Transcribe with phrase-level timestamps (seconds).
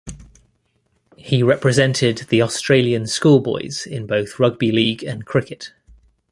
[1.15, 5.73] He represented the Australian schoolboys in both rugby league and cricket.